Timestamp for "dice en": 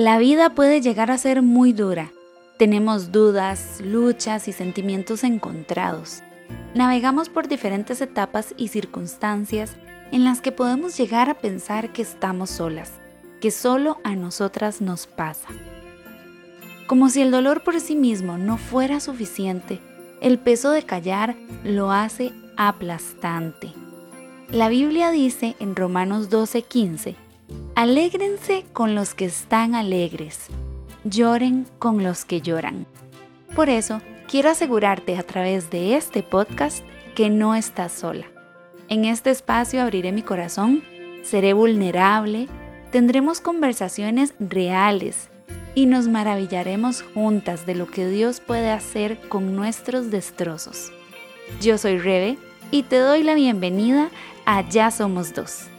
25.10-25.76